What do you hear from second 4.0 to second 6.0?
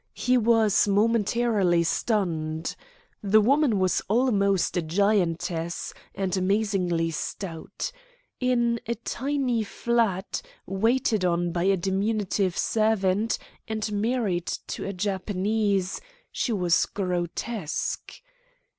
almost a giantess,